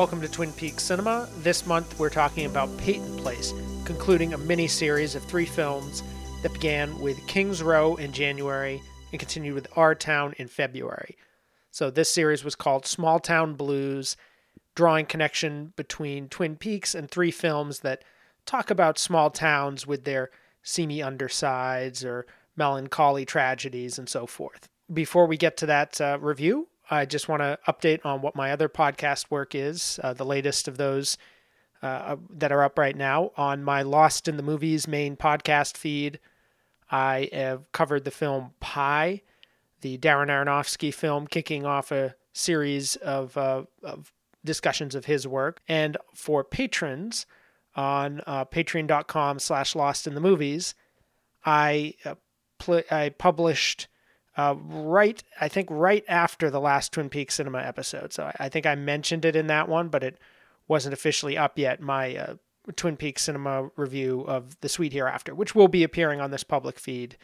[0.00, 1.28] Welcome to Twin Peaks Cinema.
[1.40, 3.52] This month we're talking about Peyton Place,
[3.84, 6.02] concluding a mini series of three films
[6.42, 8.80] that began with Kings Row in January
[9.12, 11.18] and continued with Our Town in February.
[11.70, 14.16] So this series was called Small Town Blues,
[14.74, 18.02] drawing connection between Twin Peaks and three films that
[18.46, 20.30] talk about small towns with their
[20.62, 22.24] seamy undersides or
[22.56, 24.66] melancholy tragedies and so forth.
[24.90, 28.50] Before we get to that uh, review, I just want to update on what my
[28.50, 31.16] other podcast work is, uh, the latest of those
[31.82, 33.30] uh, uh, that are up right now.
[33.36, 36.18] On my Lost in the Movies main podcast feed,
[36.90, 39.22] I have covered the film Pi,
[39.80, 44.12] the Darren Aronofsky film, kicking off a series of, uh, of
[44.44, 45.60] discussions of his work.
[45.68, 47.24] And for patrons
[47.76, 50.74] on uh, patreon.com slash lost in the movies,
[51.46, 52.16] I, uh,
[52.58, 53.86] pl- I published
[54.40, 58.12] uh, right, I think right after the last Twin Peaks Cinema episode.
[58.12, 60.18] So I, I think I mentioned it in that one, but it
[60.66, 61.80] wasn't officially up yet.
[61.82, 62.34] My uh,
[62.76, 66.78] Twin Peaks Cinema review of The Sweet Hereafter, which will be appearing on this public
[66.78, 67.18] feed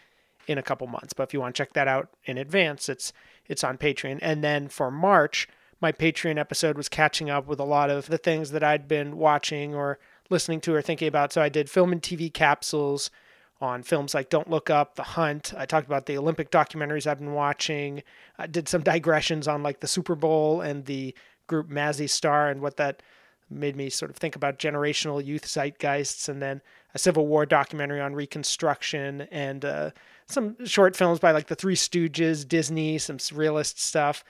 [0.46, 1.14] in a couple months.
[1.14, 3.12] But if you want to check that out in advance, it's
[3.46, 4.18] it's on Patreon.
[4.20, 5.48] And then for March,
[5.80, 9.16] my Patreon episode was catching up with a lot of the things that I'd been
[9.16, 11.32] watching or listening to or thinking about.
[11.32, 13.10] So I did film and TV capsules
[13.60, 15.54] on films like Don't Look Up, The Hunt.
[15.56, 18.02] I talked about the Olympic documentaries I've been watching.
[18.38, 21.14] I did some digressions on like the Super Bowl and the
[21.46, 23.02] group Mazzy Star and what that
[23.48, 26.60] made me sort of think about generational youth zeitgeists, and then
[26.94, 29.90] a Civil War documentary on Reconstruction, and uh,
[30.26, 34.24] some short films by like the Three Stooges, Disney, some realist stuff.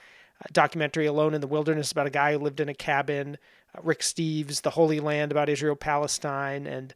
[0.47, 3.39] A documentary Alone in the Wilderness about a guy who lived in a cabin.
[3.75, 6.93] Uh, Rick Steves, The Holy Land about Israel Palestine, and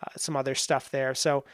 [0.00, 1.12] uh, some other stuff there.
[1.12, 1.44] So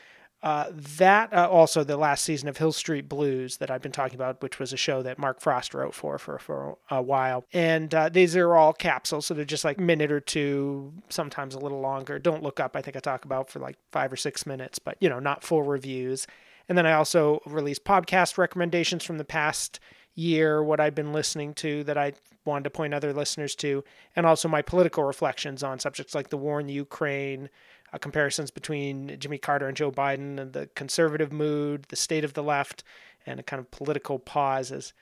[0.42, 4.14] uh, that uh, also the last season of Hill Street Blues that I've been talking
[4.14, 7.94] about, which was a show that Mark Frost wrote for for for a while, and
[7.94, 11.80] uh, these are all capsules, so they're just like minute or two, sometimes a little
[11.80, 12.18] longer.
[12.18, 12.74] Don't look up.
[12.74, 15.44] I think I talk about for like five or six minutes, but you know, not
[15.44, 16.26] full reviews.
[16.68, 19.80] And then I also release podcast recommendations from the past
[20.14, 22.12] year, what I've been listening to that I
[22.44, 23.84] wanted to point other listeners to,
[24.16, 27.50] and also my political reflections on subjects like the war in Ukraine
[27.92, 32.34] uh, comparisons between Jimmy Carter and Joe Biden and the conservative mood, the state of
[32.34, 32.84] the left,
[33.26, 34.92] and a kind of political pause as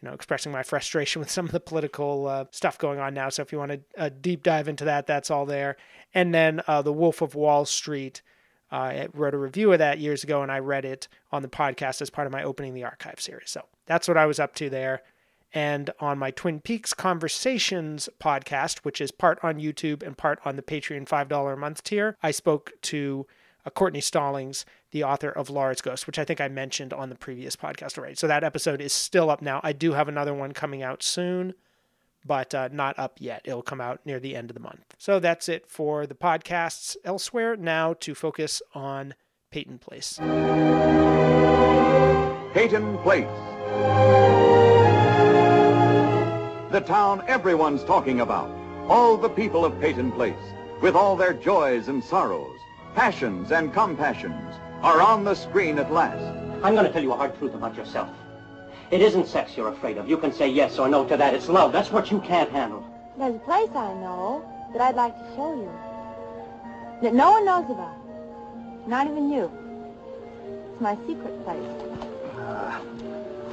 [0.00, 3.28] you know, expressing my frustration with some of the political uh, stuff going on now.
[3.28, 5.76] So if you want to uh, deep dive into that, that's all there.
[6.14, 8.22] And then uh, The Wolf of Wall Street.
[8.70, 11.48] Uh, I wrote a review of that years ago, and I read it on the
[11.48, 13.50] podcast as part of my Opening the Archive series.
[13.50, 15.02] So that's what I was up to there.
[15.54, 20.56] And on my Twin Peaks Conversations podcast, which is part on YouTube and part on
[20.56, 23.26] the Patreon $5 a month tier, I spoke to
[23.64, 27.14] uh, Courtney Stallings, the author of Laura's Ghost, which I think I mentioned on the
[27.14, 28.14] previous podcast already.
[28.14, 29.60] So that episode is still up now.
[29.62, 31.54] I do have another one coming out soon,
[32.24, 33.42] but uh, not up yet.
[33.44, 34.94] It'll come out near the end of the month.
[34.98, 37.56] So that's it for the podcasts elsewhere.
[37.56, 39.14] Now to focus on
[39.50, 40.18] Peyton Place.
[42.54, 44.57] Peyton Place.
[46.78, 48.48] The town everyone's talking about.
[48.88, 50.36] All the people of Peyton Place,
[50.80, 52.56] with all their joys and sorrows,
[52.94, 56.22] passions and compassions, are on the screen at last.
[56.62, 58.08] I'm going to tell you a hard truth about yourself.
[58.92, 60.08] It isn't sex you're afraid of.
[60.08, 61.34] You can say yes or no to that.
[61.34, 61.72] It's love.
[61.72, 62.86] That's what you can't handle.
[63.18, 65.72] There's a place I know that I'd like to show you.
[67.02, 68.86] That no one knows about.
[68.86, 69.50] Not even you.
[70.70, 71.58] It's my secret place.
[72.38, 72.80] Uh,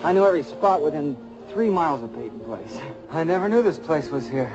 [0.03, 1.17] I know every spot within
[1.55, 2.77] three miles of Peyton Place.
[3.11, 4.51] I never knew this place was here.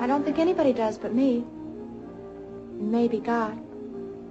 [0.00, 1.44] I don't think anybody does but me.
[2.72, 3.58] Maybe God.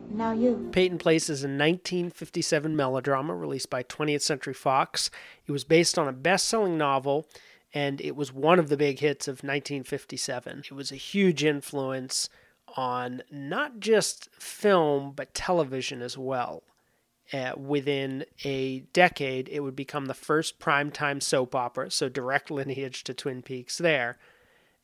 [0.09, 0.67] Now you.
[0.71, 5.11] Peyton Place is a 1957 melodrama released by 20th Century Fox.
[5.45, 7.27] It was based on a best selling novel,
[7.71, 10.63] and it was one of the big hits of 1957.
[10.65, 12.29] It was a huge influence
[12.75, 16.63] on not just film, but television as well.
[17.33, 23.03] Uh, within a decade, it would become the first primetime soap opera, so direct lineage
[23.03, 24.17] to Twin Peaks there,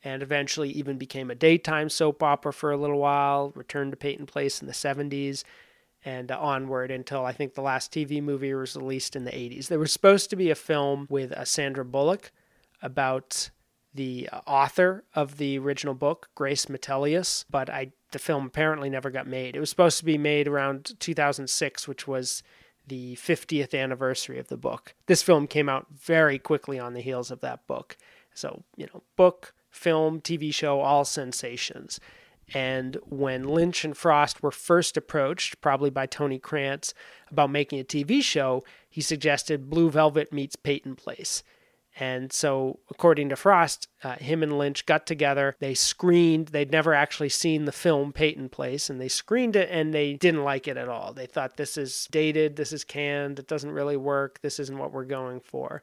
[0.02, 4.26] and eventually even became a daytime soap opera for a little while, returned to Peyton
[4.26, 5.44] Place in the 70s,
[6.04, 9.68] and uh, onward until I think the last TV movie was released in the 80s.
[9.68, 12.32] There was supposed to be a film with uh, Sandra Bullock
[12.82, 13.50] about
[13.94, 19.10] the uh, author of the original book, Grace Metalious, but I the film apparently never
[19.10, 19.56] got made.
[19.56, 22.42] It was supposed to be made around 2006, which was
[22.86, 24.94] the 50th anniversary of the book.
[25.06, 27.96] This film came out very quickly on the heels of that book.
[28.34, 32.00] So, you know, book, film, TV show, all sensations.
[32.54, 36.92] And when Lynch and Frost were first approached, probably by Tony Krantz,
[37.30, 41.42] about making a TV show, he suggested Blue Velvet meets Peyton Place.
[41.98, 45.56] And so, according to Frost, uh, him and Lynch got together.
[45.58, 49.92] They screened, they'd never actually seen the film Peyton Place, and they screened it and
[49.92, 51.12] they didn't like it at all.
[51.12, 54.92] They thought this is dated, this is canned, it doesn't really work, this isn't what
[54.92, 55.82] we're going for.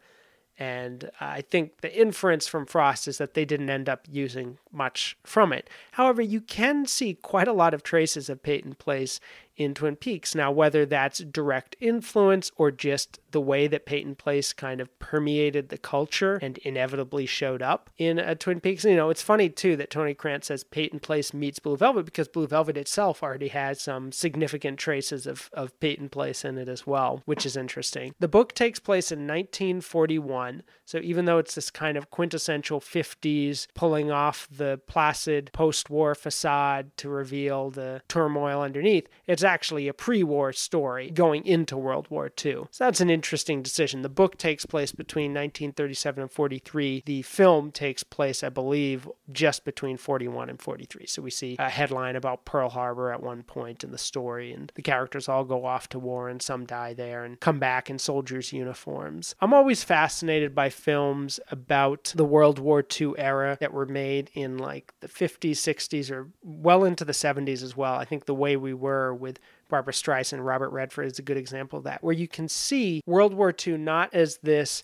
[0.60, 5.18] And I think the inference from Frost is that they didn't end up using much
[5.24, 5.70] from it.
[5.92, 9.22] However, you can see quite a lot of traces of Peyton Place
[9.60, 10.34] in Twin Peaks.
[10.34, 15.68] Now, whether that's direct influence or just the way that Peyton Place kind of permeated
[15.68, 18.86] the culture and inevitably showed up in a Twin Peaks.
[18.86, 22.30] You know, it's funny too that Tony Krantz says Peyton Place meets Blue Velvet because
[22.30, 26.88] Blue Velvet itself already has some significant traces of, of Peyton Place in it as
[26.88, 28.14] well, which is interesting.
[28.20, 33.68] The book takes place in 1941, so even though it's this kind of quintessential 50s
[33.76, 39.94] pulling off the placid post war facade to reveal the turmoil underneath, it's actually a
[39.94, 42.68] pre war story going into World War II.
[42.72, 44.04] So that's an interesting decision.
[44.04, 47.04] The book takes place between 1937 and 43.
[47.06, 51.08] The film takes place, I believe, just between 41 and 43.
[51.08, 54.72] So we see a headline about Pearl Harbor at one point in the story, and
[54.76, 57.98] the characters all go off to war and some die there and come back in
[57.98, 59.36] soldiers' uniforms.
[59.42, 64.58] I'm always fascinated by films about the World War II era that were made in
[64.58, 67.96] like the 50s, 60s, or well into the 70s as well.
[67.96, 69.39] I think the way we were with
[69.70, 73.34] Barbra Streisand, Robert Redford is a good example of that, where you can see World
[73.34, 74.84] War II not as this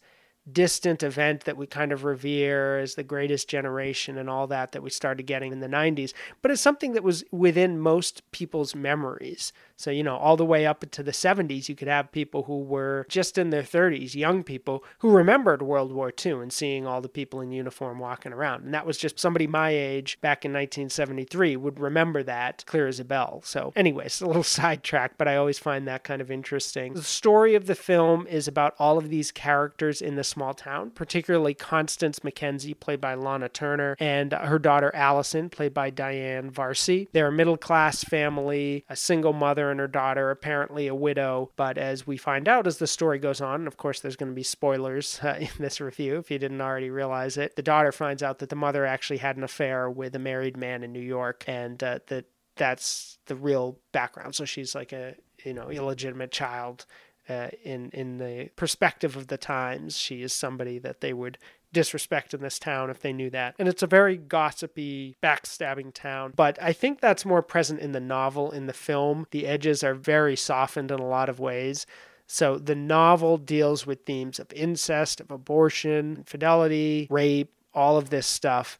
[0.52, 4.84] distant event that we kind of revere as the greatest generation and all that that
[4.84, 9.52] we started getting in the 90s, but it's something that was within most people's memories.
[9.78, 12.60] So, you know, all the way up into the 70s, you could have people who
[12.60, 17.02] were just in their 30s, young people who remembered World War II and seeing all
[17.02, 18.64] the people in uniform walking around.
[18.64, 23.00] And that was just somebody my age back in 1973 would remember that clear as
[23.00, 23.42] a bell.
[23.44, 26.94] So, anyways, a little sidetrack, but I always find that kind of interesting.
[26.94, 30.92] The story of the film is about all of these characters in the small town,
[30.92, 37.08] particularly Constance Mackenzie, played by Lana Turner, and her daughter Allison, played by Diane Varsi.
[37.12, 41.52] They're a middle class family, a single mother and her daughter, apparently a widow.
[41.56, 44.32] But as we find out as the story goes on, and of course, there's going
[44.32, 47.92] to be spoilers uh, in this review if you didn't already realize it, the daughter
[47.92, 51.00] finds out that the mother actually had an affair with a married man in New
[51.00, 52.26] York, and uh, that
[52.56, 54.36] that's the real background.
[54.36, 56.86] So she's like a you know illegitimate child
[57.28, 61.38] uh, in in the perspective of the times, she is somebody that they would
[61.76, 63.54] disrespect in this town if they knew that.
[63.60, 66.34] And it's a very gossipy, backstabbing town.
[66.36, 68.50] But I think that's more present in the novel.
[68.50, 71.86] In the film, the edges are very softened in a lot of ways.
[72.26, 78.26] So the novel deals with themes of incest, of abortion, infidelity, rape, all of this
[78.26, 78.80] stuff.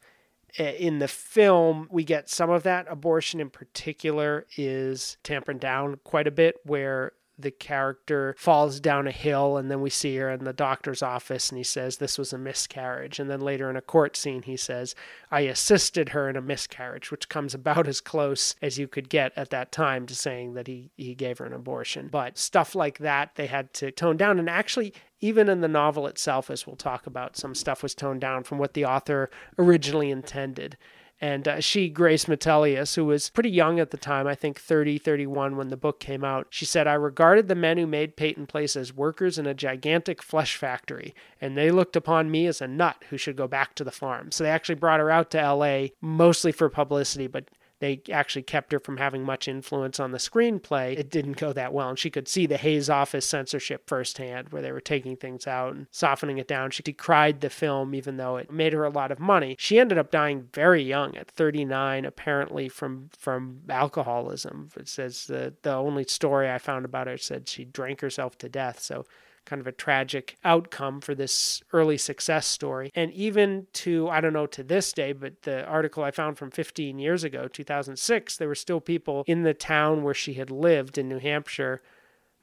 [0.58, 2.86] In the film, we get some of that.
[2.88, 9.12] Abortion, in particular, is tampered down quite a bit, where the character falls down a
[9.12, 12.32] hill and then we see her in the doctor's office and he says this was
[12.32, 13.18] a miscarriage.
[13.18, 14.94] And then later in a court scene he says
[15.30, 19.32] i assisted her in a miscarriage which comes about as close as you could get
[19.36, 22.08] at that time to saying that he, he gave her an abortion.
[22.10, 24.38] But stuff like that they had to tone down.
[24.38, 28.20] And actually even in the novel itself as we'll talk about some stuff was toned
[28.20, 30.76] down from what the author originally intended
[31.20, 34.98] and uh, she, Grace Metalious, who was pretty young at the time, I think 30,
[34.98, 38.46] 31 when the book came out, she said, I regarded the men who made Peyton
[38.46, 42.68] Place as workers in a gigantic flesh factory, and they looked upon me as a
[42.68, 44.30] nut who should go back to the farm.
[44.30, 47.44] So they actually brought her out to LA mostly for publicity, but
[47.78, 51.72] they actually kept her from having much influence on the screenplay, it didn't go that
[51.72, 51.90] well.
[51.90, 55.74] And she could see the Hays office censorship firsthand, where they were taking things out
[55.74, 56.70] and softening it down.
[56.70, 59.56] She decried the film, even though it made her a lot of money.
[59.58, 64.70] She ended up dying very young, at 39, apparently from from alcoholism.
[64.76, 68.48] It says the the only story I found about her said she drank herself to
[68.48, 68.80] death.
[68.80, 69.04] So
[69.46, 72.90] kind of a tragic outcome for this early success story.
[72.94, 76.50] And even to, I don't know to this day, but the article I found from
[76.50, 80.98] 15 years ago, 2006, there were still people in the town where she had lived
[80.98, 81.82] in New Hampshire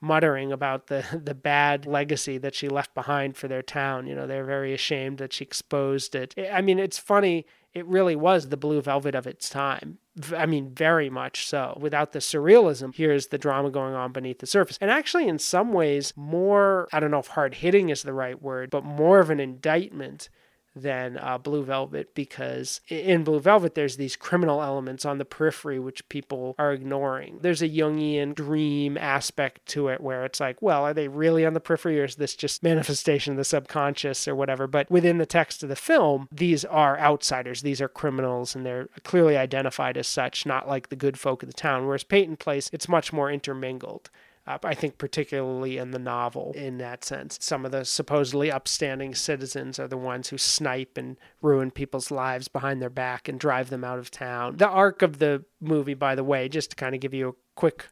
[0.01, 4.05] muttering about the the bad legacy that she left behind for their town.
[4.05, 6.35] You know, they're very ashamed that she exposed it.
[6.51, 9.97] I mean, it's funny it really was the blue velvet of its time.
[10.35, 11.77] I mean, very much so.
[11.81, 14.77] Without the surrealism, here's the drama going on beneath the surface.
[14.79, 18.39] And actually, in some ways, more, I don't know if hard hitting is the right
[18.39, 20.29] word, but more of an indictment
[20.75, 25.79] than uh, Blue Velvet because in Blue Velvet there's these criminal elements on the periphery
[25.79, 27.39] which people are ignoring.
[27.41, 31.53] There's a Jungian dream aspect to it where it's like, well, are they really on
[31.53, 34.67] the periphery or is this just manifestation of the subconscious or whatever?
[34.67, 38.89] But within the text of the film, these are outsiders, these are criminals, and they're
[39.03, 41.85] clearly identified as such, not like the good folk of the town.
[41.85, 44.09] Whereas Peyton Place, it's much more intermingled.
[44.45, 49.15] Uh, I think particularly in the novel, in that sense, some of the supposedly upstanding
[49.15, 53.69] citizens are the ones who snipe and ruin people's lives behind their back and drive
[53.69, 54.57] them out of town.
[54.57, 57.33] The arc of the movie, by the way, just to kind of give you a
[57.55, 57.87] quick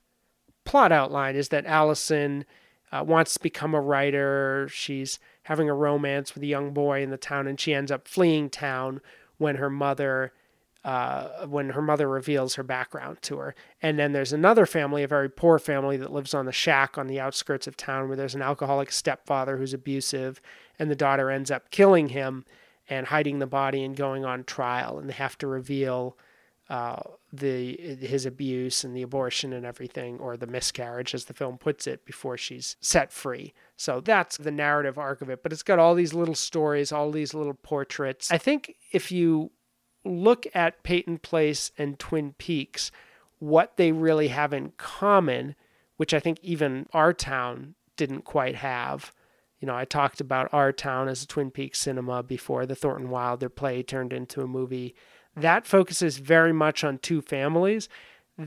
[0.66, 2.46] plot outline, is that Allison
[2.92, 4.68] uh, wants to become a writer.
[4.70, 8.10] She's having a romance with a young boy in the town, and she ends up
[8.10, 9.00] fleeing town
[9.38, 10.34] when her mother
[10.84, 13.56] uh, when her mother reveals her background to her.
[13.82, 17.08] And then there's another family, a very poor family, that lives on the shack on
[17.08, 20.42] the outskirts of town where there's an alcoholic stepfather who's abusive,
[20.80, 22.46] and the daughter ends up killing him
[22.90, 24.98] and hiding the body and going on trial.
[24.98, 26.18] And they have to reveal
[26.68, 27.02] uh,
[27.34, 31.86] the his abuse and the abortion and everything, or the miscarriage, as the film puts
[31.86, 33.54] it, before she's set free.
[33.78, 35.44] So that's the narrative arc of it.
[35.44, 38.32] But it's got all these little stories, all these little portraits.
[38.32, 39.52] I think if you
[40.04, 42.92] look at Peyton Place and Twin Peaks,
[43.40, 45.56] what they really have in common,
[45.98, 49.14] which I think even our town didn't quite have.
[49.60, 53.10] You know, I talked about our town as a Twin Peaks cinema before the Thornton
[53.10, 54.96] Wilder play turned into a movie.
[55.36, 57.88] That focuses very much on two families.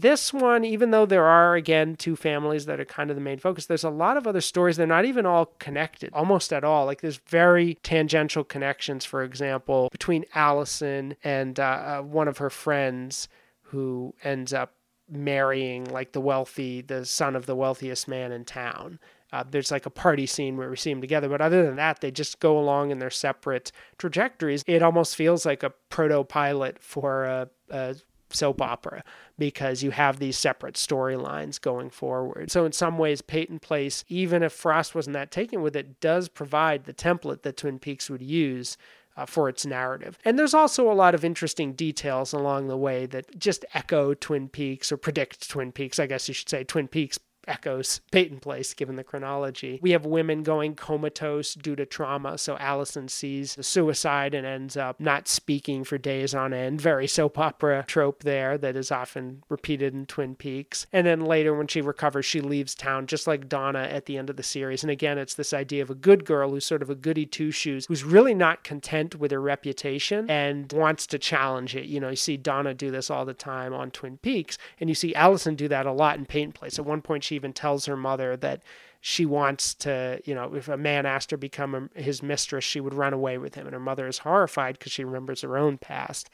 [0.00, 3.38] This one, even though there are again two families that are kind of the main
[3.38, 4.76] focus, there's a lot of other stories.
[4.76, 6.84] They're not even all connected, almost at all.
[6.84, 12.50] Like there's very tangential connections, for example, between Allison and uh, uh, one of her
[12.50, 13.28] friends
[13.62, 14.74] who ends up
[15.08, 18.98] marrying like the wealthy, the son of the wealthiest man in town.
[19.32, 22.00] Uh, there's like a party scene where we see them together, but other than that,
[22.00, 24.64] they just go along in their separate trajectories.
[24.66, 27.94] It almost feels like a proto pilot for a, a
[28.30, 29.02] soap opera
[29.38, 32.50] because you have these separate storylines going forward.
[32.50, 36.28] So, in some ways, Peyton Place, even if Frost wasn't that taken with it, does
[36.28, 38.76] provide the template that Twin Peaks would use.
[39.16, 40.18] Uh, for its narrative.
[40.24, 44.48] And there's also a lot of interesting details along the way that just echo Twin
[44.48, 46.00] Peaks or predict Twin Peaks.
[46.00, 49.78] I guess you should say Twin Peaks echoes Peyton Place, given the chronology.
[49.82, 52.38] We have women going comatose due to trauma.
[52.38, 56.80] So Allison sees the suicide and ends up not speaking for days on end.
[56.80, 60.86] Very soap opera trope there that is often repeated in Twin Peaks.
[60.92, 64.30] And then later, when she recovers, she leaves town, just like Donna at the end
[64.30, 64.82] of the series.
[64.82, 67.50] And again, it's this idea of a good girl who's sort of a goody two
[67.50, 71.86] shoes, who's really not content with her reputation and wants to challenge it.
[71.86, 74.94] You know, you see Donna do this all the time on Twin Peaks, and you
[74.94, 76.78] see Allison do that a lot in Peyton Place.
[76.78, 78.62] At one point, she even tells her mother that
[79.00, 82.80] she wants to, you know, if a man asked her to become his mistress, she
[82.80, 83.66] would run away with him.
[83.66, 86.30] And her mother is horrified because she remembers her own past.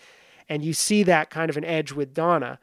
[0.48, 2.60] And you see that kind of an edge with Donna.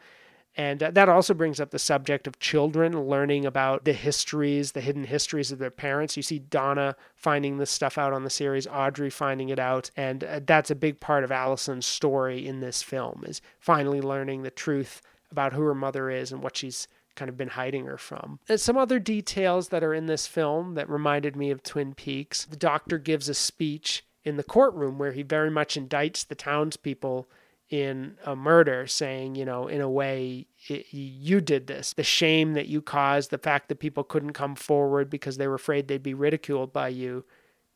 [0.58, 4.82] And uh, that also brings up the subject of children learning about the histories, the
[4.82, 6.18] hidden histories of their parents.
[6.18, 10.24] You see Donna finding this stuff out on the series, Audrey finding it out, and
[10.24, 14.52] uh, that's a big part of Allison's story in this film is finally learning the
[14.52, 15.02] truth
[15.32, 18.40] about who her mother is and what she's kind of been hiding her from.
[18.48, 22.46] And some other details that are in this film that reminded me of Twin Peaks.
[22.46, 27.28] The doctor gives a speech in the courtroom where he very much indicts the townspeople
[27.70, 31.92] in a murder, saying, you know, in a way, it, you did this.
[31.94, 35.56] The shame that you caused, the fact that people couldn't come forward because they were
[35.56, 37.26] afraid they'd be ridiculed by you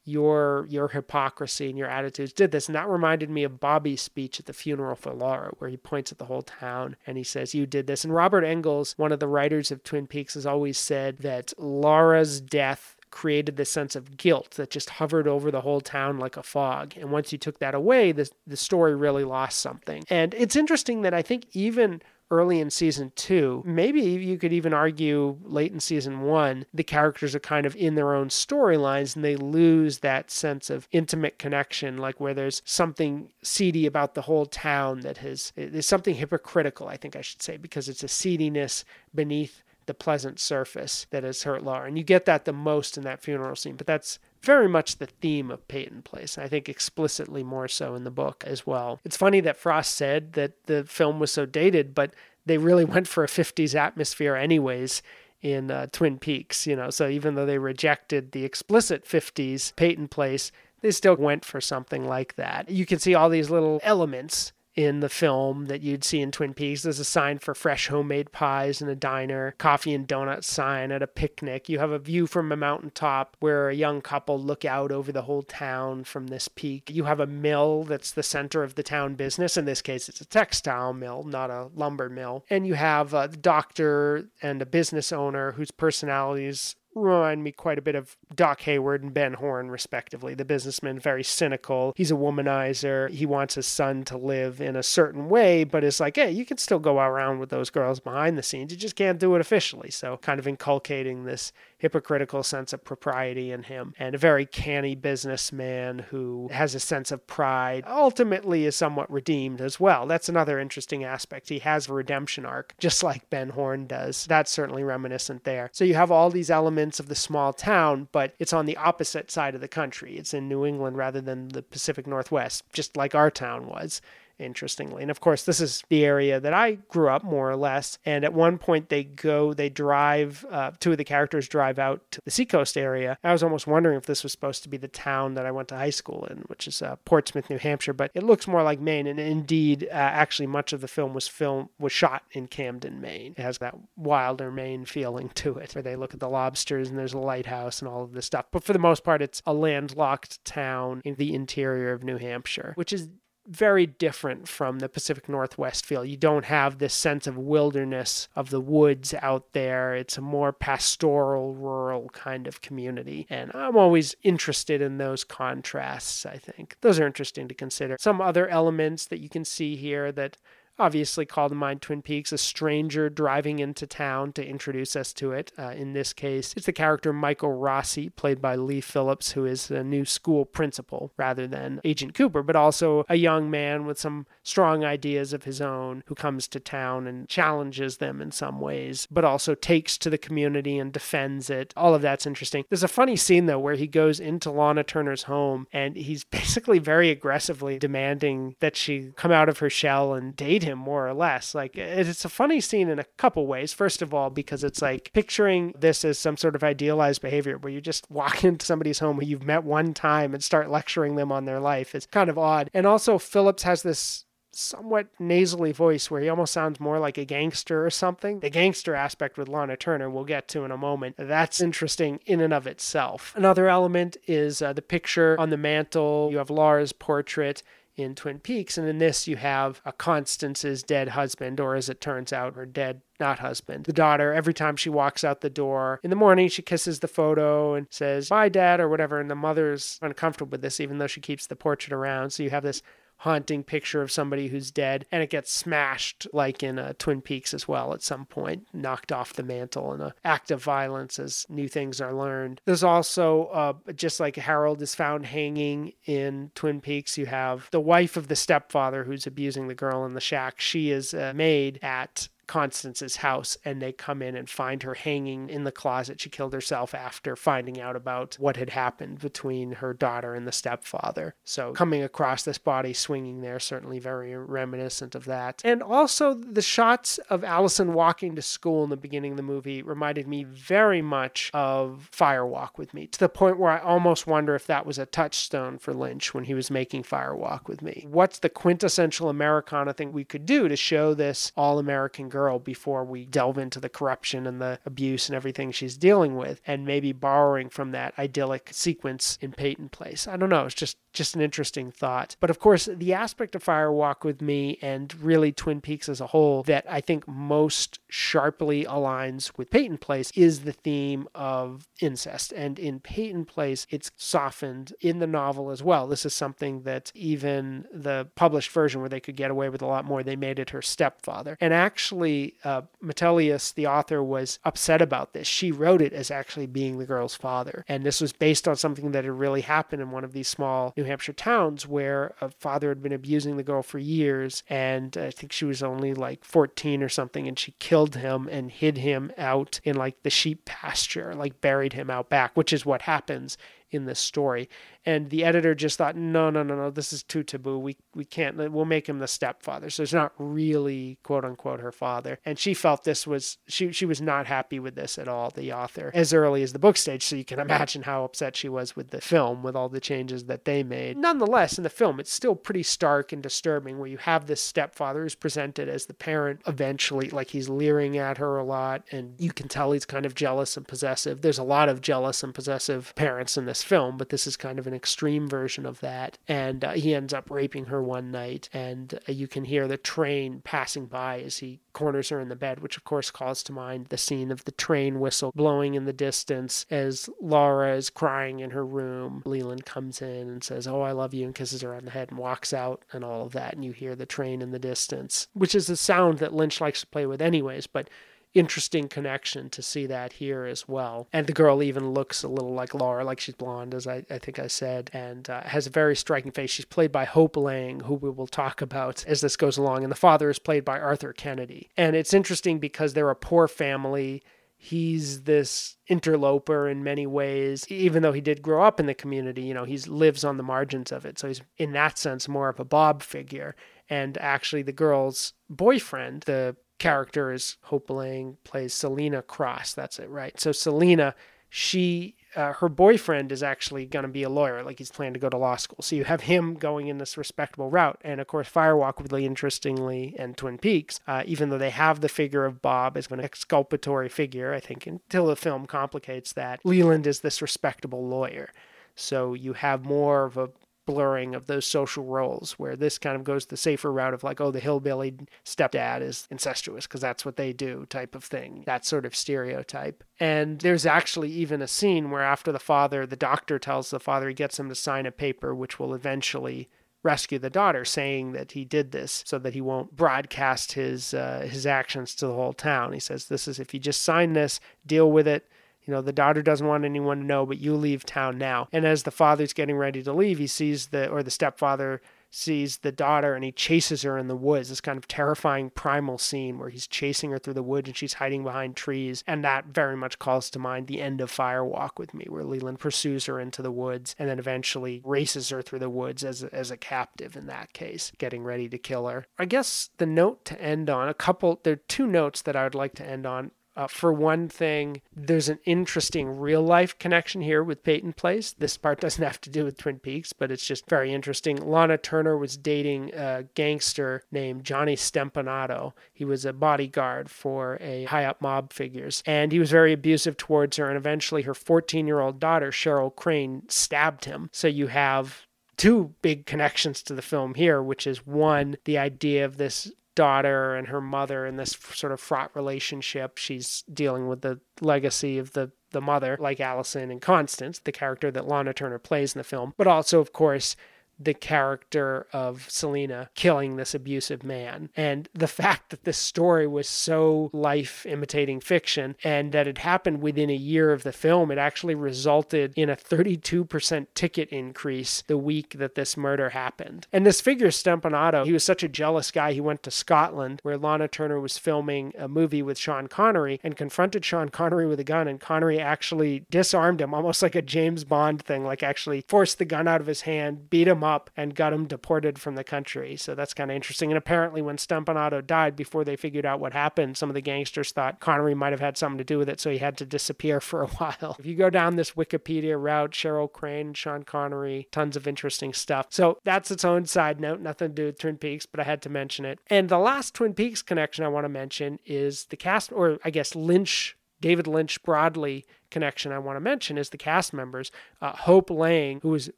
[0.04, 4.40] your your hypocrisy and your attitudes did this and that reminded me of bobby's speech
[4.40, 7.54] at the funeral for laura where he points at the whole town and he says
[7.54, 10.78] you did this and robert engels one of the writers of twin peaks has always
[10.78, 15.82] said that laura's death created this sense of guilt that just hovered over the whole
[15.82, 16.94] town like a fog.
[16.98, 20.06] And once you took that away, the, the story really lost something.
[20.10, 23.62] And it's interesting that I think even early in season two.
[23.66, 27.96] Maybe you could even argue late in season one, the characters are kind of in
[27.96, 33.30] their own storylines and they lose that sense of intimate connection, like where there's something
[33.44, 37.58] seedy about the whole town that has, there's something hypocritical, I think I should say,
[37.58, 38.84] because it's a seediness
[39.14, 41.88] beneath the pleasant surface that has hurt Laura.
[41.88, 45.06] And you get that the most in that funeral scene, but that's very much the
[45.06, 46.38] theme of Peyton Place.
[46.38, 49.00] I think explicitly more so in the book as well.
[49.06, 52.14] It's funny that Frost said that the film was so dated, but
[52.46, 55.02] they really went for a 50s atmosphere anyways
[55.42, 56.90] in uh, Twin Peaks, you know.
[56.90, 62.08] So even though they rejected the explicit 50s Peyton Place, they still went for something
[62.08, 62.70] like that.
[62.70, 66.54] You can see all these little elements in the film that you'd see in Twin
[66.54, 66.84] Peaks.
[66.84, 71.04] There's a sign for fresh homemade pies in a diner, coffee and donut sign at
[71.04, 71.70] a picnic.
[71.70, 75.24] You have a view from a mountaintop where a young couple look out over the
[75.24, 76.90] whole town from this peak.
[76.90, 79.58] You have a mill that's the center of the town business.
[79.58, 82.46] In this case, it's a textile mill, not a lumber mill.
[82.50, 87.82] And you have a doctor and a business owner whose personalities remind me quite a
[87.82, 90.34] bit of Doc Hayward and Ben Horne, respectively.
[90.34, 91.94] The businessman, very cynical.
[91.96, 93.10] He's a womanizer.
[93.10, 96.46] He wants his son to live in a certain way, but it's like, hey, you
[96.46, 98.72] can still go around with those girls behind the scenes.
[98.72, 99.92] You just can't do it officially.
[99.92, 104.96] So, kind of inculcating this hypocritical sense of propriety in him, and a very canny
[104.96, 110.06] businessman who has a sense of pride, ultimately is somewhat redeemed as well.
[110.06, 111.50] That's another interesting aspect.
[111.50, 114.26] He has a redemption arc, just like Ben Horne does.
[114.26, 115.70] That's certainly reminiscent there.
[115.74, 119.30] So you have all these elements of the small town, but it's on the opposite
[119.30, 120.18] side of the country.
[120.18, 124.02] It's in New England rather than the Pacific Northwest, just like our town was
[124.42, 125.02] interestingly.
[125.02, 127.98] And of course, this is the area that I grew up more or less.
[128.06, 132.02] And at one point, they go, they drive, uh, two of the characters drive out
[132.12, 133.18] to the seacoast area.
[133.24, 135.68] I was almost wondering if this was supposed to be the town that I went
[135.70, 138.80] to high school in, which is uh, Portsmouth, New Hampshire, but it looks more like
[138.80, 139.08] Maine.
[139.08, 143.34] And indeed, uh, actually, much of the film was filmed was shot in Camden, Maine.
[143.38, 146.98] It has that wilder Maine feeling to it, where they look at the lobsters and
[146.98, 148.46] there's a lighthouse and all of this stuff.
[148.52, 152.74] But for the most part, it's a landlocked town in the interior of New Hampshire,
[152.76, 153.10] which is
[153.52, 156.06] very different from the Pacific Northwest feel.
[156.06, 159.94] You don't have this sense of wilderness of the woods out there.
[159.94, 163.28] It's a more pastoral, rural kind of community.
[163.30, 166.78] And I'm always interested in those contrasts, I think.
[166.82, 167.98] Those are interesting to consider.
[168.00, 170.38] Some other elements that you can see here that
[170.82, 175.32] obviously call to mind Twin Peaks, a stranger driving into town to introduce us to
[175.32, 175.52] it.
[175.58, 179.70] Uh, in this case, it's the character Michael Rossi, played by Lee Phillips, who is
[179.70, 184.26] a new school principal rather than Agent Cooper, but also a young man with some
[184.42, 189.08] strong ideas of his own who comes to town and challenges them in some ways,
[189.12, 191.74] but also takes to the community and defends it.
[191.78, 192.66] All of that's interesting.
[192.70, 196.80] There's a funny scene, though, where he goes into Lana Turner's home and he's basically
[196.80, 201.08] very aggressively demanding that she come out of her shell and date him him more
[201.08, 201.54] or less.
[201.54, 203.74] Like it's a funny scene in a couple ways.
[203.74, 207.72] First of all, because it's like picturing this as some sort of idealized behavior where
[207.72, 211.32] you just walk into somebody's home who you've met one time and start lecturing them
[211.32, 212.70] on their life is kind of odd.
[212.74, 217.26] And also Phillips has this somewhat nasally voice where he almost sounds more like a
[217.26, 218.40] gangster or something.
[218.40, 221.16] The gangster aspect with Lana Turner we'll get to in a moment.
[221.18, 223.34] That's interesting in and of itself.
[223.36, 226.30] Another element is uh, the picture on the mantle.
[226.32, 227.64] You have Laura's portrait
[227.98, 228.78] in Twin Peaks.
[228.78, 232.66] And in this, you have a Constance's dead husband, or as it turns out, her
[232.66, 233.86] dead not husband.
[233.86, 237.08] The daughter, every time she walks out the door in the morning, she kisses the
[237.08, 239.20] photo and says, Bye, dad, or whatever.
[239.20, 242.32] And the mother's uncomfortable with this, even though she keeps the portrait around.
[242.32, 242.82] So you have this
[243.22, 247.54] haunting picture of somebody who's dead, and it gets smashed like in uh, Twin Peaks
[247.54, 251.46] as well at some point, knocked off the mantle in an act of violence as
[251.48, 252.62] new things are learned.
[252.66, 257.80] There's also, uh, just like Harold is found hanging in Twin Peaks, you have the
[257.80, 260.60] wife of the stepfather who's abusing the girl in the shack.
[260.60, 265.50] She is a maid at Constance's house and they come in and find her hanging
[265.50, 266.20] in the closet.
[266.20, 270.52] She killed herself after finding out about what had happened between her daughter and the
[270.52, 271.36] stepfather.
[271.44, 275.62] So, coming across this body swinging there, certainly very reminiscent of that.
[275.64, 279.82] And also, the shots of Allison walking to school in the beginning of the movie
[279.82, 284.28] reminded me very much of Fire Walk with Me, to the point where I almost
[284.28, 287.82] wonder if that was a touchstone for Lynch when he was making Fire Walk with
[287.82, 288.06] Me.
[288.10, 292.60] What's the quintessential Americana thing we could do to show this all American girl?
[292.60, 296.86] before we delve into the corruption and the abuse and everything she's dealing with, and
[296.86, 300.28] maybe borrowing from that idyllic sequence in Peyton Place.
[300.28, 300.66] I don't know.
[300.66, 302.36] It's just just an interesting thought.
[302.40, 306.22] But of course, the aspect of Fire Walk with Me and really Twin Peaks as
[306.22, 311.88] a whole that I think most sharply aligns with Peyton Place is the theme of
[312.00, 312.52] incest.
[312.54, 316.08] And in Peyton Place, it's softened in the novel as well.
[316.08, 319.88] This is something that even the published version, where they could get away with a
[319.88, 321.58] lot more, they made it her stepfather.
[321.60, 325.48] And actually, uh, the author, was upset about this.
[325.48, 327.84] She wrote it as actually being the girl's father.
[327.88, 330.94] And this was based on something that had really happened in one of these small
[331.02, 334.64] New Hampshire towns where a father had been abusing the girl for years.
[334.70, 337.48] And I think she was only like 14 or something.
[337.48, 341.94] And she killed him and hid him out in like the sheep pasture, like buried
[341.94, 343.58] him out back, which is what happens
[343.90, 344.70] in this story.
[345.06, 347.80] And the editor just thought, no, no, no, no, this is too taboo.
[347.80, 348.56] We we can't.
[348.72, 349.90] We'll make him the stepfather.
[349.90, 352.40] So it's not really quote unquote her father.
[352.46, 355.50] And she felt this was she she was not happy with this at all.
[355.50, 357.24] The author as early as the book stage.
[357.26, 360.46] So you can imagine how upset she was with the film with all the changes
[360.46, 361.18] that they made.
[361.18, 365.24] Nonetheless, in the film, it's still pretty stark and disturbing where you have this stepfather
[365.24, 369.52] who's presented as the parent eventually, like he's leering at her a lot, and you
[369.52, 371.42] can tell he's kind of jealous and possessive.
[371.42, 374.80] There's a lot of jealous and possessive parents in this film, but this is kind
[374.80, 376.38] of an extreme version of that.
[376.48, 379.98] And uh, he ends up raping her one night, and uh, you can hear the
[379.98, 383.72] train passing by as he corners her in the bed, which of course calls to
[383.72, 388.60] mind the scene of the train whistle blowing in the distance as Laura is crying
[388.60, 389.42] in her room.
[389.46, 392.30] Leland comes in and says, Oh, I love you, and kisses her on the head
[392.30, 393.74] and walks out and all of that.
[393.74, 397.02] And you hear the train in the distance, which is a sound that Lynch likes
[397.02, 398.10] to play with, anyways, but
[398.54, 401.28] interesting connection to see that here as well.
[401.32, 404.38] And the girl even looks a little like Laura, like she's blonde, as I, I
[404.38, 406.72] think I said, and uh, has a very striking face.
[406.72, 410.04] She's played by Hope Lange, who we will talk about as this goes along.
[410.04, 411.90] And the father is played by Arthur Kennedy.
[411.98, 414.44] And it's interesting because they're a poor family.
[414.78, 419.62] He's this interloper in many ways, even though he did grow up in the community,
[419.62, 421.38] you know, he lives on the margins of it.
[421.38, 423.76] So he's, in that sense, more of a Bob figure.
[424.10, 429.96] And actually, the girl's boyfriend, the character is Hope Lange plays Selena Cross.
[429.96, 430.60] That's it, right?
[430.60, 431.34] So Selena,
[431.68, 435.40] she uh, her boyfriend is actually going to be a lawyer, like he's planning to
[435.40, 435.98] go to law school.
[436.02, 438.20] So you have him going in this respectable route.
[438.24, 442.30] And of course, Firewalk, really interestingly, and Twin Peaks, uh, even though they have the
[442.30, 447.26] figure of Bob as an exculpatory figure, I think, until the film complicates that, Leland
[447.26, 448.70] is this respectable lawyer.
[449.16, 450.70] So you have more of a
[451.12, 454.62] blurring of those social roles where this kind of goes the safer route of like
[454.62, 459.06] oh the hillbilly stepdad is incestuous because that's what they do type of thing that
[459.06, 463.78] sort of stereotype and there's actually even a scene where after the father the doctor
[463.78, 466.90] tells the father he gets him to sign a paper which will eventually
[467.24, 471.68] rescue the daughter, saying that he did this so that he won't broadcast his uh,
[471.70, 473.14] his actions to the whole town.
[473.14, 475.68] He says, "This is if you just sign this, deal with it.
[476.06, 478.88] You know, the daughter doesn't want anyone to know, but you leave town now.
[478.92, 482.22] And as the father's getting ready to leave, he sees the, or the stepfather
[482.54, 484.90] sees the daughter and he chases her in the woods.
[484.90, 488.34] This kind of terrifying primal scene where he's chasing her through the woods and she's
[488.34, 489.44] hiding behind trees.
[489.48, 492.66] And that very much calls to mind the end of Fire Walk with Me, where
[492.66, 496.64] Leland pursues her into the woods and then eventually races her through the woods as
[496.64, 499.46] a, as a captive in that case, getting ready to kill her.
[499.58, 502.84] I guess the note to end on, a couple, there are two notes that I
[502.84, 503.72] would like to end on.
[503.96, 508.74] Uh, for one thing, there's an interesting real life connection here with Peyton Place.
[508.74, 511.78] This part doesn't have to do with Twin Peaks, but it's just very interesting.
[511.78, 516.14] Lana Turner was dating a gangster named Johnny Stompanato.
[516.34, 520.58] He was a bodyguard for a high up mob figures, and he was very abusive
[520.58, 521.08] towards her.
[521.08, 524.70] And eventually, her 14 year old daughter, Cheryl Crane, stabbed him.
[524.72, 529.66] So you have two big connections to the film here, which is one, the idea
[529.66, 533.60] of this daughter and her mother in this sort of fraught relationship.
[533.60, 538.50] She's dealing with the legacy of the the mother, like Allison and Constance, the character
[538.50, 540.96] that Lana Turner plays in the film, but also, of course,
[541.44, 545.10] the character of Selena killing this abusive man.
[545.16, 550.42] And the fact that this story was so life imitating fiction and that it happened
[550.42, 555.58] within a year of the film, it actually resulted in a 32% ticket increase the
[555.58, 557.28] week that this murder happened.
[557.32, 560.98] And this figure, Stompanato, he was such a jealous guy, he went to Scotland where
[560.98, 565.24] Lana Turner was filming a movie with Sean Connery and confronted Sean Connery with a
[565.24, 569.78] gun, and Connery actually disarmed him, almost like a James Bond thing, like actually forced
[569.78, 572.76] the gun out of his hand, beat him up up and got him deported from
[572.76, 573.36] the country.
[573.36, 574.32] So that's kind of interesting.
[574.32, 578.12] And apparently, when Stompanato died, before they figured out what happened, some of the gangsters
[578.12, 580.80] thought Connery might have had something to do with it, so he had to disappear
[580.90, 581.56] for a while.
[581.60, 586.28] If you go down this Wikipedia route, Cheryl Crane, Sean Connery, tons of interesting stuff.
[586.30, 589.22] So that's its own side note, nothing to do with Twin Peaks, but I had
[589.24, 589.80] to mention it.
[589.88, 593.50] And the last Twin Peaks connection I want to mention is the cast, or I
[593.50, 598.12] guess Lynch David Lynch broadly connection I want to mention is the cast members.
[598.42, 599.72] Uh, Hope Lange, who is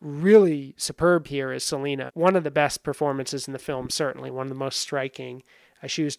[0.00, 4.46] really superb here as Selena, one of the best performances in the film, certainly one
[4.46, 5.42] of the most striking.
[5.82, 6.16] Uh, she was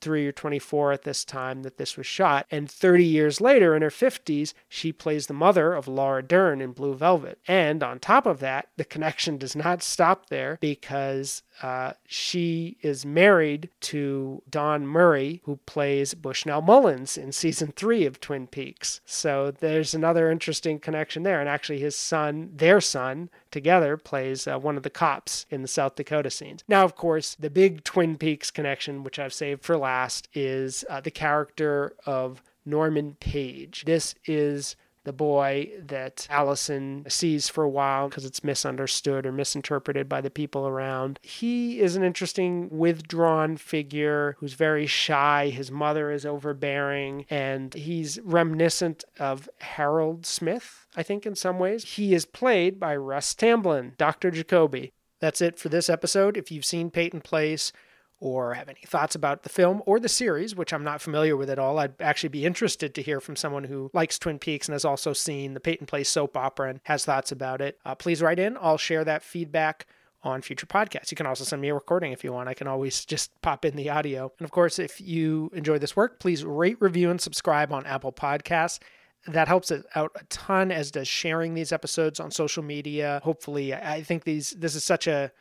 [0.00, 2.46] 23 or 24 at this time that this was shot.
[2.50, 6.72] And 30 years later, in her 50s, she plays the mother of Laura Dern in
[6.72, 7.38] Blue Velvet.
[7.48, 13.04] And on top of that, the connection does not stop there because uh, she is
[13.04, 19.00] married to Don Murray, who plays Bushnell Mullins in season three of Twin Peaks.
[19.04, 21.40] So there's another interesting connection there.
[21.40, 25.68] And actually, his son, their son, together plays uh, one of the cops in the
[25.68, 26.64] South Dakota scenes.
[26.68, 31.00] Now, of course, the big Twin Peaks connection, which I've saved for last, is uh,
[31.00, 33.84] the character of Norman Page.
[33.86, 34.76] This is
[35.08, 40.28] the boy that Allison sees for a while because it's misunderstood or misinterpreted by the
[40.28, 41.18] people around.
[41.22, 45.48] He is an interesting, withdrawn figure who's very shy.
[45.48, 51.84] His mother is overbearing, and he's reminiscent of Harold Smith, I think, in some ways.
[51.84, 54.30] He is played by Russ Tamblyn, Dr.
[54.30, 54.92] Jacoby.
[55.20, 56.36] That's it for this episode.
[56.36, 57.72] If you've seen Peyton Place,
[58.20, 61.50] or have any thoughts about the film or the series, which I'm not familiar with
[61.50, 64.72] at all, I'd actually be interested to hear from someone who likes Twin Peaks and
[64.72, 67.78] has also seen the Peyton Place soap opera and has thoughts about it.
[67.84, 68.56] Uh, please write in.
[68.60, 69.86] I'll share that feedback
[70.22, 71.12] on future podcasts.
[71.12, 72.48] You can also send me a recording if you want.
[72.48, 74.32] I can always just pop in the audio.
[74.38, 78.12] And of course, if you enjoy this work, please rate, review, and subscribe on Apple
[78.12, 78.80] Podcasts.
[79.26, 83.20] That helps it out a ton, as does sharing these episodes on social media.
[83.24, 85.32] Hopefully, I think these this is such a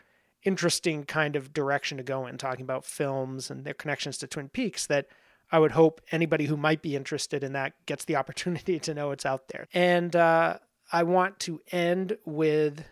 [0.43, 4.49] interesting kind of direction to go in, talking about films and their connections to Twin
[4.49, 5.07] Peaks, that
[5.51, 9.11] I would hope anybody who might be interested in that gets the opportunity to know
[9.11, 9.67] it's out there.
[9.73, 10.59] And uh,
[10.91, 12.83] I want to end with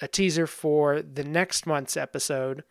[0.00, 2.64] a teaser for the next month's episode.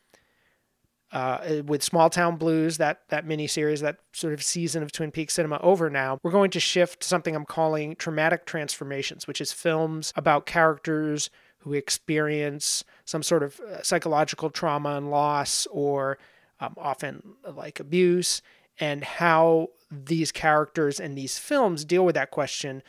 [1.13, 5.11] Uh, with Small Town Blues, that that mini series, that sort of season of Twin
[5.11, 9.41] Peaks cinema over now, we're going to shift to something I'm calling traumatic transformations, which
[9.41, 11.29] is films about characters
[11.61, 16.17] who experience some sort of uh, psychological trauma and loss, or
[16.59, 17.23] um, often
[17.55, 18.41] like abuse,
[18.79, 22.81] and how these characters and these films deal with that question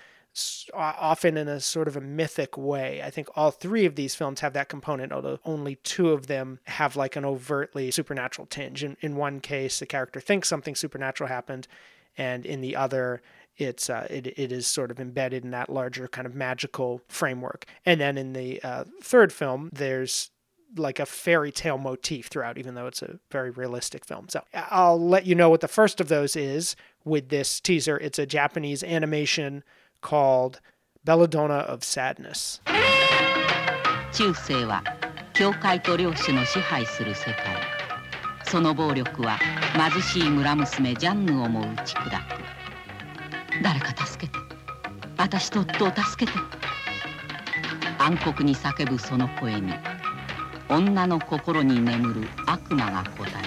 [0.72, 3.02] often in a sort of a mythic way.
[3.02, 6.58] I think all three of these films have that component, although only two of them
[6.64, 8.82] have like an overtly supernatural tinge.
[8.82, 11.68] In, in one case, the character thinks something supernatural happened,
[12.16, 13.20] and in the other,
[13.57, 17.65] it's uh, it, it is sort of embedded in that larger kind of magical framework.
[17.85, 20.31] And then in the uh, third film, there's
[20.75, 24.27] like a fairy tale motif throughout, even though it's a very realistic film.
[24.29, 27.97] So I'll let you know what the first of those is with this teaser.
[27.97, 29.63] It's a Japanese animation
[30.01, 30.59] called
[31.03, 32.59] Belladonna of Sadness.
[34.13, 34.83] 中世は
[35.33, 37.35] 教会と領主の支配する世界
[38.45, 39.37] その暴力は
[39.73, 42.60] 貧しい村娘ジャンヌをも打ち砕く
[43.60, 44.38] 誰か助けて。
[45.18, 46.38] 私と夫を助けて。
[47.98, 49.72] 暗黒に叫ぶその声に
[50.68, 53.41] 女の心に眠る悪魔が答え